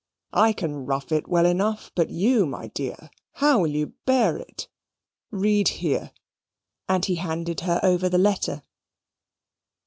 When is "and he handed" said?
6.89-7.59